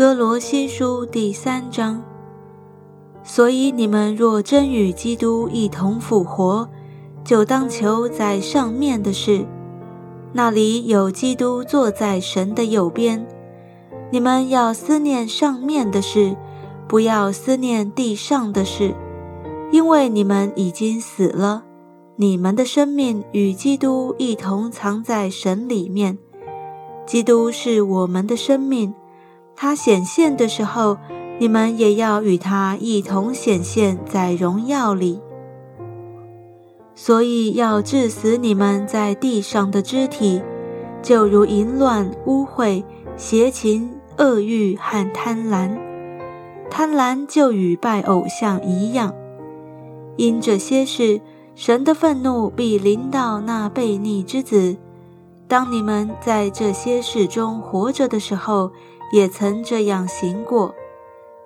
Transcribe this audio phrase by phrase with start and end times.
[0.00, 2.02] 哥罗西书第三章。
[3.22, 6.66] 所以你们若真与基督一同复活，
[7.22, 9.44] 就当求在上面的事，
[10.32, 13.28] 那里有基督坐在神的右边。
[14.10, 16.34] 你们要思念上面的事，
[16.88, 18.94] 不要思念地上的事，
[19.70, 21.64] 因为你们已经死了，
[22.16, 26.16] 你们的生命与基督一同藏在神里面。
[27.04, 28.94] 基督是我们的生命，
[29.62, 30.96] 他显现的时候，
[31.38, 35.20] 你们也要与他一同显现在荣耀里。
[36.94, 40.40] 所以要治死你们在地上的肢体，
[41.02, 42.82] 就如淫乱、污秽、
[43.18, 43.90] 邪情。
[44.16, 45.78] 恶欲和贪婪，
[46.70, 49.14] 贪婪就与拜偶像一样。
[50.16, 51.20] 因这些事，
[51.54, 54.76] 神的愤怒必临到那悖逆之子。
[55.48, 58.70] 当你们在这些事中活着的时候，
[59.10, 60.74] 也曾这样行过。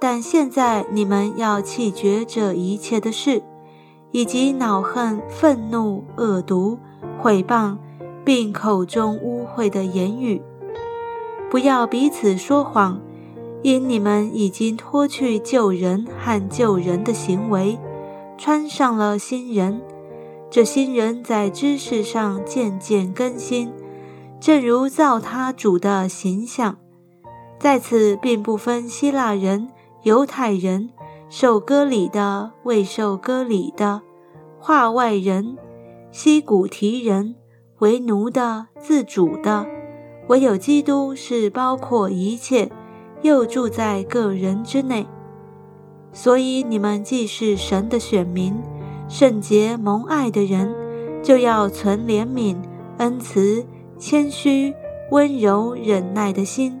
[0.00, 3.42] 但现在你们要弃绝这一切的事，
[4.12, 6.78] 以及恼恨、愤怒、恶毒、
[7.20, 7.76] 毁谤，
[8.24, 10.40] 并口中污秽的言语。
[11.50, 13.00] 不要彼此说谎，
[13.62, 17.78] 因你们已经脱去旧人和旧人的行为，
[18.36, 19.80] 穿上了新人。
[20.50, 23.72] 这新人在知识上渐渐更新，
[24.38, 26.76] 正如造他主的形象。
[27.58, 29.68] 在此，并不分希腊人、
[30.02, 30.90] 犹太人，
[31.28, 34.00] 受割礼的、未受割礼的，
[34.60, 35.58] 化外人、
[36.12, 37.34] 西古提人，
[37.80, 39.66] 为奴的、自主的。
[40.28, 42.70] 唯有基督是包括一切，
[43.22, 45.06] 又住在个人之内。
[46.12, 48.54] 所以你们既是神的选民，
[49.08, 50.74] 圣洁蒙爱的人，
[51.22, 52.56] 就要存怜悯、
[52.98, 53.66] 恩慈、
[53.98, 54.74] 谦虚、
[55.10, 56.80] 温柔、忍耐的心。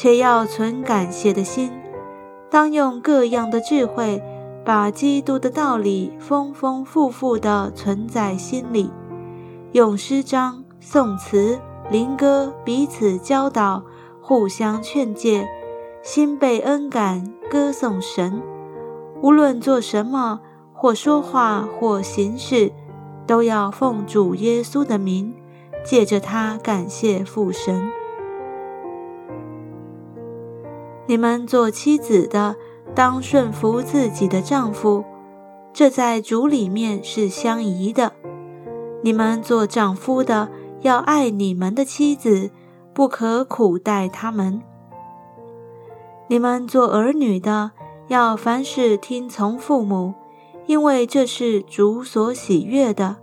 [0.00, 1.72] 且要存感谢的心。
[2.48, 4.22] 当用各样的智慧，
[4.64, 8.92] 把基督的道理丰丰富富地存在心里。
[9.72, 11.58] 用诗章、颂词、
[11.90, 13.82] 灵歌彼此教导，
[14.22, 15.48] 互相劝诫，
[16.00, 18.40] 心被恩感，歌颂神。
[19.20, 20.38] 无论做什么，
[20.72, 22.70] 或说话，或行事，
[23.26, 25.34] 都要奉主耶稣的名，
[25.84, 27.90] 借着他感谢父神。
[31.08, 32.54] 你们做妻子的，
[32.94, 35.02] 当顺服自己的丈夫，
[35.72, 38.12] 这在主里面是相宜的。
[39.02, 40.50] 你们做丈夫的
[40.82, 42.50] 要爱你们的妻子，
[42.92, 44.60] 不可苦待他们。
[46.26, 47.70] 你们做儿女的
[48.08, 50.12] 要凡事听从父母，
[50.66, 53.16] 因为这是主所喜悦的。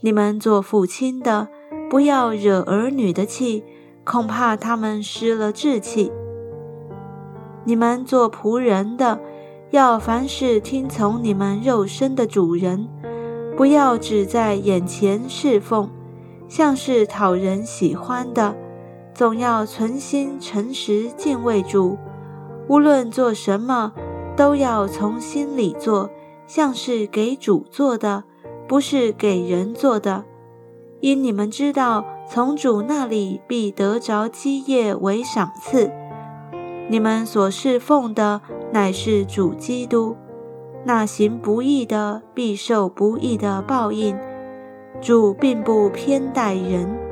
[0.00, 1.46] 你们做父亲的
[1.88, 3.62] 不要惹儿女的气，
[4.02, 6.10] 恐怕他们失了志气。
[7.68, 9.20] 你们做仆人的
[9.72, 12.88] 要凡事听从你们肉身的主人。
[13.58, 15.90] 不要只在眼前侍奉，
[16.48, 18.56] 像是讨人喜欢的，
[19.12, 21.98] 总要存心诚实敬畏主。
[22.68, 23.92] 无论做什么，
[24.34, 26.08] 都要从心里做，
[26.46, 28.24] 像是给主做的，
[28.66, 30.24] 不是给人做的。
[31.00, 35.92] 因你们知道，从主那里必得着基业为赏赐。
[36.88, 38.40] 你们所侍奉的
[38.72, 40.16] 乃是主基督。
[40.84, 44.16] 那行不义的必受不义的报应，
[45.00, 47.07] 主并不偏待人。